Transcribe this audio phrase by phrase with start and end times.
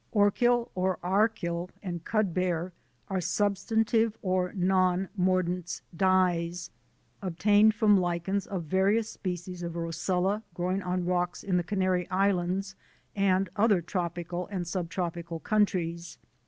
[0.13, 2.73] ORCHIL OR ARCHIL AND CUDBEAR
[3.07, 6.71] are substantive or non mordants dyes,
[7.21, 12.75] obtained from Lichens of various species of Roccella growing on rocks in the Canary Islands
[13.15, 16.17] and other tropical and sub tropical countries.